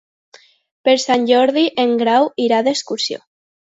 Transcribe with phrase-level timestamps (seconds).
[0.89, 3.27] Per Sant Jordi en Grau irà d'excursió.